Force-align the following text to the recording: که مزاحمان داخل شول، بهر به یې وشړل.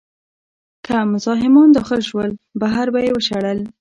که 0.85 0.93
مزاحمان 1.11 1.71
داخل 1.71 1.99
شول، 2.09 2.31
بهر 2.61 2.87
به 2.93 2.99
یې 3.05 3.11
وشړل. 3.13 3.59